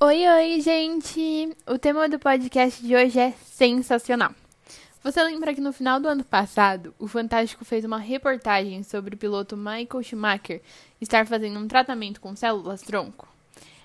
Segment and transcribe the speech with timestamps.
[0.00, 1.56] Oi, gente!
[1.66, 4.32] O tema do podcast de hoje é sensacional.
[5.02, 9.18] Você lembra que no final do ano passado, o Fantástico fez uma reportagem sobre o
[9.18, 10.62] piloto Michael Schumacher
[11.00, 13.26] estar fazendo um tratamento com células tronco?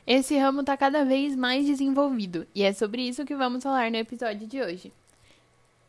[0.05, 3.98] Esse ramo está cada vez mais desenvolvido e é sobre isso que vamos falar no
[3.98, 4.93] episódio de hoje.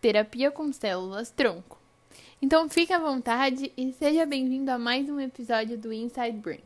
[0.00, 1.78] Terapia com células tronco.
[2.40, 6.62] Então fique à vontade e seja bem-vindo a mais um episódio do Inside Brain.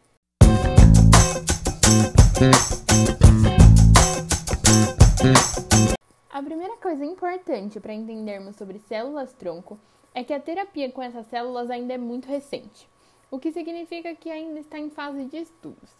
[6.88, 9.78] Coisa importante para entendermos sobre células tronco
[10.14, 12.88] é que a terapia com essas células ainda é muito recente,
[13.30, 15.90] o que significa que ainda está em fase de estudos.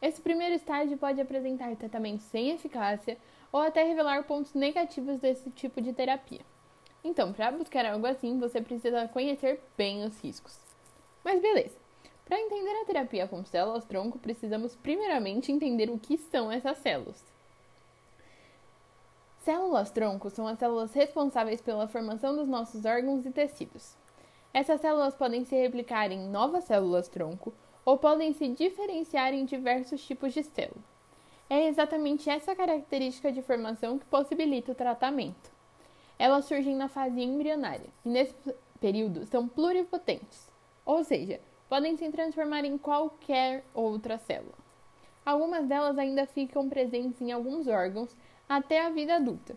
[0.00, 3.18] Esse primeiro estágio pode apresentar tratamento sem eficácia
[3.50, 6.42] ou até revelar pontos negativos desse tipo de terapia.
[7.02, 10.56] Então, para buscar algo assim, você precisa conhecer bem os riscos.
[11.24, 11.74] Mas beleza.
[12.24, 17.24] Para entender a terapia com células tronco, precisamos primeiramente entender o que são essas células.
[19.48, 23.96] Células tronco são as células responsáveis pela formação dos nossos órgãos e tecidos.
[24.52, 30.06] Essas células podem se replicar em novas células tronco ou podem se diferenciar em diversos
[30.06, 30.84] tipos de célula.
[31.48, 35.50] É exatamente essa característica de formação que possibilita o tratamento.
[36.18, 38.34] Elas surgem na fase embrionária e, nesse
[38.78, 40.46] período, são pluripotentes,
[40.84, 44.58] ou seja, podem se transformar em qualquer outra célula.
[45.24, 48.14] Algumas delas ainda ficam presentes em alguns órgãos
[48.48, 49.56] até a vida adulta,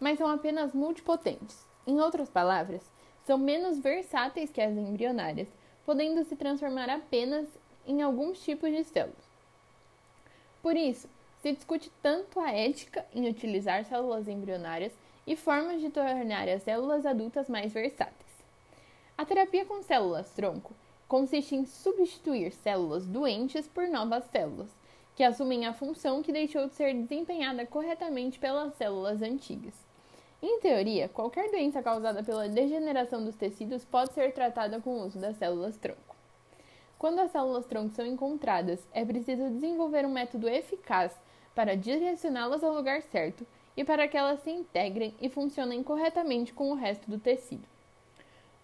[0.00, 1.66] mas são apenas multipotentes.
[1.86, 2.82] Em outras palavras,
[3.26, 5.48] são menos versáteis que as embrionárias,
[5.84, 7.46] podendo se transformar apenas
[7.86, 9.32] em alguns tipos de células.
[10.62, 11.08] Por isso,
[11.40, 14.92] se discute tanto a ética em utilizar células embrionárias
[15.26, 18.16] e formas de tornar as células adultas mais versáteis.
[19.18, 20.72] A terapia com células tronco
[21.06, 24.70] consiste em substituir células doentes por novas células,
[25.14, 29.74] que assumem a função que deixou de ser desempenhada corretamente pelas células antigas.
[30.42, 35.18] Em teoria, qualquer doença causada pela degeneração dos tecidos pode ser tratada com o uso
[35.18, 36.16] das células tronco.
[36.98, 41.12] Quando as células tronco são encontradas, é preciso desenvolver um método eficaz
[41.54, 43.46] para direcioná-las ao lugar certo
[43.76, 47.66] e para que elas se integrem e funcionem corretamente com o resto do tecido.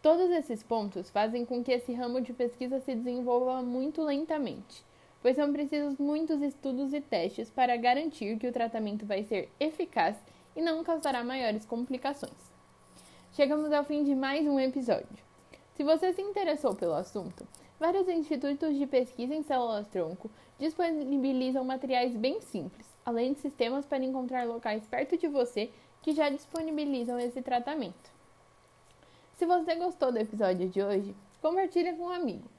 [0.00, 4.84] Todos esses pontos fazem com que esse ramo de pesquisa se desenvolva muito lentamente,
[5.22, 10.16] pois são precisos muitos estudos e testes para garantir que o tratamento vai ser eficaz
[10.54, 12.32] e não causará maiores complicações.
[13.32, 15.28] Chegamos ao fim de mais um episódio.
[15.76, 17.46] Se você se interessou pelo assunto,
[17.78, 24.46] vários institutos de pesquisa em células-tronco disponibilizam materiais bem simples, além de sistemas para encontrar
[24.46, 25.70] locais perto de você
[26.02, 28.10] que já disponibilizam esse tratamento.
[29.36, 32.57] Se você gostou do episódio de hoje, compartilhe com um amigo.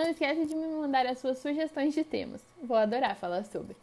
[0.00, 2.40] Não esquece de me mandar as suas sugestões de temas.
[2.62, 3.76] Vou adorar falar sobre.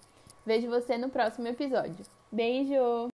[0.44, 2.03] Vejo você no próximo episódio.
[2.31, 3.09] Beijo!